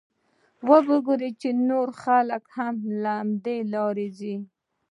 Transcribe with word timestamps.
وبه 0.69 0.95
ګورې 1.05 1.29
چې 1.41 1.49
نور 1.69 1.87
خلک 2.03 2.43
هم 2.57 2.75
له 3.01 3.13
همدې 3.19 3.57
لارې 3.73 4.07
ځي. 4.19 4.35